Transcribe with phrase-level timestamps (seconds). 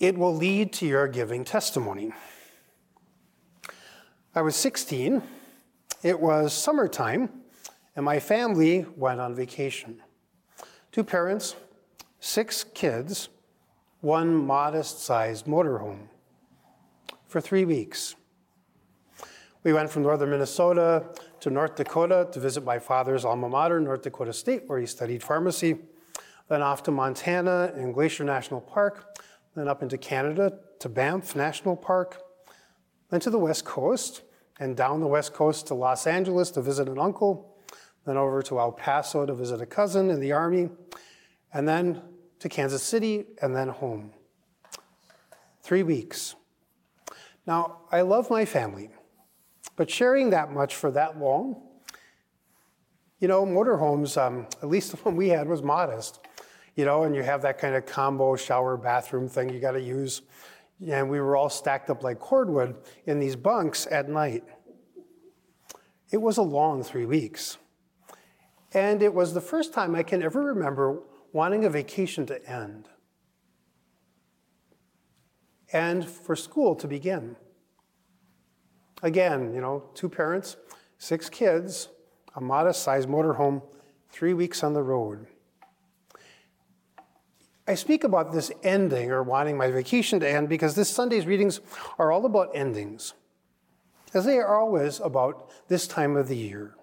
[0.00, 2.12] It will lead to your giving testimony.
[4.34, 5.20] I was 16.
[6.02, 7.28] It was summertime,
[7.94, 10.02] and my family went on vacation.
[10.90, 11.54] Two parents,
[12.18, 13.28] six kids,
[14.00, 16.08] one modest sized motorhome
[17.28, 18.16] for three weeks.
[19.64, 21.10] We went from northern Minnesota
[21.40, 25.22] to North Dakota to visit my father's alma mater, North Dakota State, where he studied
[25.22, 25.76] pharmacy,
[26.48, 29.18] then off to Montana and Glacier National Park,
[29.54, 32.22] then up into Canada to Banff National Park,
[33.10, 34.22] then to the West Coast,
[34.58, 37.56] and down the West Coast to Los Angeles to visit an uncle,
[38.06, 40.68] then over to El Paso to visit a cousin in the Army,
[41.52, 42.02] and then
[42.38, 44.12] to Kansas City, and then home.
[45.62, 46.34] Three weeks.
[47.46, 48.90] Now, I love my family,
[49.76, 51.62] but sharing that much for that long,
[53.18, 56.20] you know, motorhomes, um, at least the one we had, was modest
[56.80, 59.82] you know, and you have that kind of combo shower bathroom thing you got to
[59.82, 60.22] use.
[60.90, 64.44] And we were all stacked up like cordwood in these bunks at night.
[66.10, 67.58] It was a long three weeks.
[68.72, 71.02] And it was the first time I can ever remember
[71.34, 72.88] wanting a vacation to end
[75.74, 77.36] and for school to begin.
[79.02, 80.56] Again, you know, two parents,
[80.96, 81.90] six kids,
[82.36, 83.60] a modest sized motorhome,
[84.08, 85.26] three weeks on the road.
[87.70, 91.60] I speak about this ending or wanting my vacation to end because this Sunday's readings
[92.00, 93.14] are all about endings,
[94.12, 96.74] as they are always about this time of the year.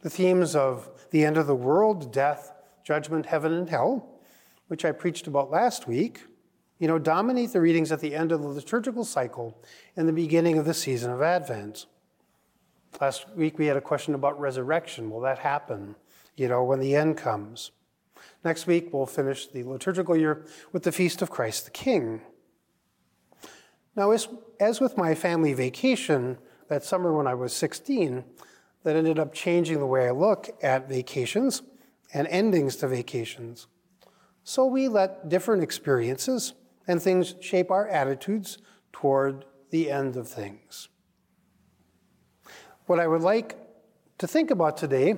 [0.00, 2.52] The themes of the end of the world, death,
[2.82, 4.18] judgment, heaven, and hell,
[4.66, 6.24] which I preached about last week,
[6.80, 9.56] you know, dominate the readings at the end of the liturgical cycle
[9.96, 11.86] and the beginning of the season of Advent.
[13.00, 15.08] Last week we had a question about resurrection.
[15.08, 15.94] Will that happen,
[16.34, 17.70] you know, when the end comes?
[18.46, 22.20] Next week, we'll finish the liturgical year with the Feast of Christ the King.
[23.96, 24.28] Now, as,
[24.60, 28.22] as with my family vacation that summer when I was 16,
[28.84, 31.62] that ended up changing the way I look at vacations
[32.14, 33.66] and endings to vacations.
[34.44, 36.52] So we let different experiences
[36.86, 38.58] and things shape our attitudes
[38.92, 40.88] toward the end of things.
[42.84, 43.58] What I would like
[44.18, 45.16] to think about today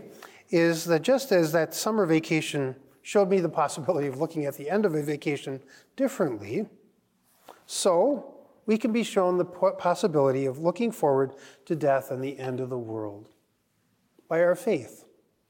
[0.49, 2.75] is that just as that summer vacation
[3.08, 5.62] showed me the possibility of looking at the end of a vacation
[5.96, 6.66] differently.
[7.64, 8.34] So
[8.66, 11.32] we can be shown the possibility of looking forward
[11.64, 13.30] to death and the end of the world
[14.28, 15.06] by our faith,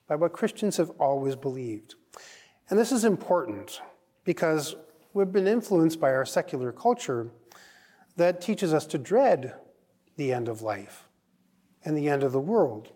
[0.06, 1.96] by what Christians have always believed.
[2.70, 3.80] And this is important
[4.22, 4.76] because
[5.12, 7.32] we've been influenced by our secular culture
[8.14, 9.54] that teaches us to dread
[10.14, 11.08] the end of life
[11.84, 12.92] and the end of the world.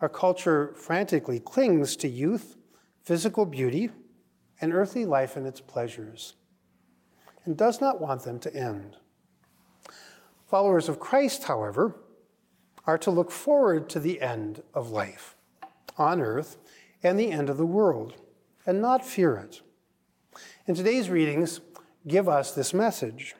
[0.00, 2.57] Our culture frantically clings to youth
[3.08, 3.88] physical beauty,
[4.60, 6.34] and earthly life and its pleasures,
[7.46, 8.98] and does not want them to end.
[10.46, 11.96] Followers of Christ, however,
[12.86, 15.36] are to look forward to the end of life
[15.96, 16.58] on earth
[17.02, 18.12] and the end of the world,
[18.66, 19.62] and not fear it.
[20.66, 21.62] And today's readings
[22.06, 23.34] give us this message.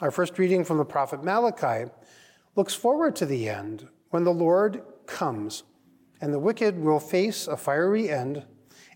[0.00, 1.90] Our first reading from the prophet Malachi
[2.54, 5.64] looks forward to the end when the Lord comes
[6.20, 8.44] and the wicked will face a fiery end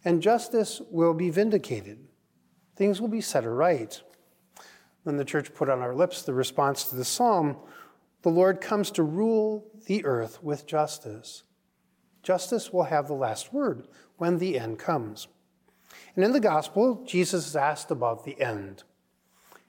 [0.04, 1.98] and justice will be vindicated.
[2.76, 4.03] Things will be set aright.
[5.04, 7.56] When the church put on our lips the response to the psalm,
[8.22, 11.44] the Lord comes to rule the earth with justice.
[12.22, 15.28] Justice will have the last word when the end comes.
[16.16, 18.82] And in the gospel, Jesus is asked about the end.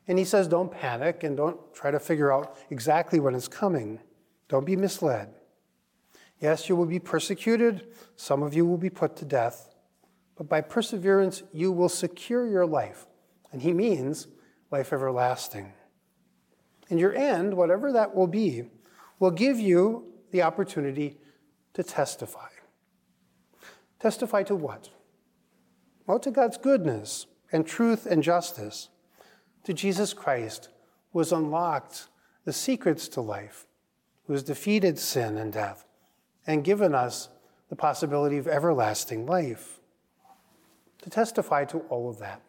[0.07, 3.99] And he says, Don't panic and don't try to figure out exactly when it's coming.
[4.47, 5.33] Don't be misled.
[6.39, 7.87] Yes, you will be persecuted.
[8.15, 9.74] Some of you will be put to death
[10.37, 13.07] but by perseverance you will secure your life.
[13.51, 14.27] And he means
[14.71, 15.73] life everlasting.
[16.89, 18.65] And your end, whatever that will be,
[19.19, 21.17] will give you the opportunity
[21.73, 22.49] to testify.
[23.99, 24.89] Testify to what?
[26.05, 28.89] Well, to God's goodness and truth and justice,
[29.63, 30.69] to Jesus Christ,
[31.11, 32.07] who has unlocked
[32.43, 33.65] the secrets to life,
[34.27, 35.85] who has defeated sin and death,
[36.45, 37.29] and given us
[37.69, 39.79] the possibility of everlasting life
[41.05, 42.41] to testify to all of that.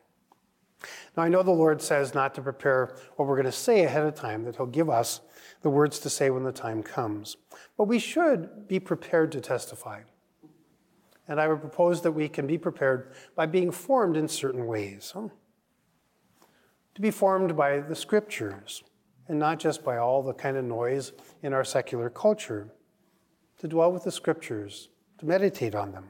[1.14, 4.04] Now, I know the Lord says not to prepare what we're going to say ahead
[4.04, 5.20] of time, that He'll give us
[5.60, 7.36] the words to say when the time comes.
[7.76, 10.00] But we should be prepared to testify.
[11.28, 15.12] And I would propose that we can be prepared by being formed in certain ways.
[15.12, 15.30] To
[16.98, 18.82] be formed by the scriptures,
[19.28, 21.12] and not just by all the kind of noise
[21.42, 22.72] in our secular culture.
[23.58, 24.88] To dwell with the scriptures,
[25.18, 26.08] to meditate on them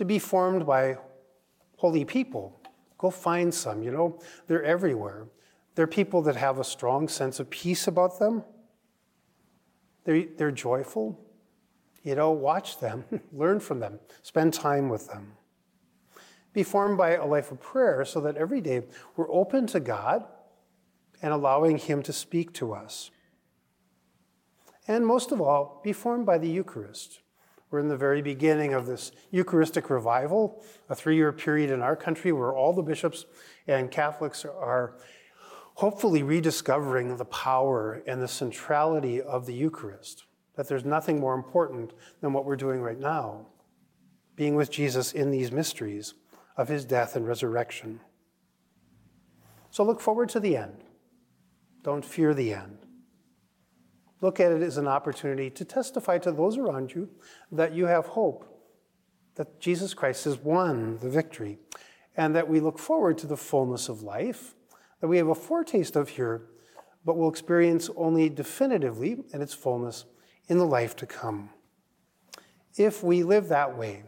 [0.00, 0.96] to be formed by
[1.76, 2.58] holy people.
[2.96, 5.26] Go find some, you know, they're everywhere.
[5.74, 8.42] They're people that have a strong sense of peace about them.
[10.04, 11.20] They're, they're joyful.
[12.02, 13.04] You know, watch them,
[13.34, 15.32] learn from them, spend time with them.
[16.54, 18.84] Be formed by a life of prayer so that every day
[19.16, 20.24] we're open to God
[21.20, 23.10] and allowing Him to speak to us.
[24.88, 27.20] And most of all, be formed by the Eucharist.
[27.70, 31.94] We're in the very beginning of this Eucharistic revival, a three year period in our
[31.94, 33.26] country where all the bishops
[33.66, 34.96] and Catholics are
[35.74, 40.24] hopefully rediscovering the power and the centrality of the Eucharist.
[40.56, 43.46] That there's nothing more important than what we're doing right now,
[44.34, 46.14] being with Jesus in these mysteries
[46.56, 48.00] of his death and resurrection.
[49.70, 50.82] So look forward to the end.
[51.82, 52.78] Don't fear the end.
[54.20, 57.08] Look at it as an opportunity to testify to those around you
[57.52, 58.46] that you have hope,
[59.36, 61.58] that Jesus Christ has won the victory,
[62.16, 64.54] and that we look forward to the fullness of life
[65.00, 66.42] that we have a foretaste of here,
[67.04, 70.04] but will experience only definitively in its fullness
[70.48, 71.50] in the life to come.
[72.76, 74.04] If we live that way,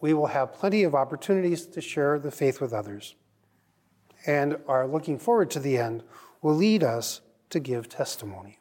[0.00, 3.14] we will have plenty of opportunities to share the faith with others.
[4.26, 6.04] And our looking forward to the end
[6.40, 7.20] will lead us
[7.50, 8.58] to give testimony.